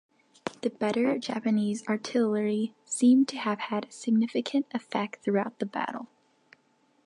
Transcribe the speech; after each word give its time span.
The 0.61 0.71
better 0.71 1.15
Japanese 1.19 1.87
artillery 1.87 2.73
seem 2.85 3.23
to 3.27 3.37
have 3.37 3.59
had 3.59 3.85
a 3.85 3.91
significant 3.91 4.65
effect 4.73 5.23
throughout 5.23 5.59
the 5.59 5.67
battle. 5.67 6.07